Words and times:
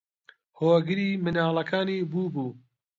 هۆگری 0.57 1.09
منداڵەکانی 1.23 1.99
بووبوو 2.11 2.47